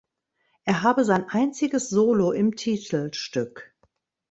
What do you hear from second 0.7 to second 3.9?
habe sein einziges Solo im Titelstück.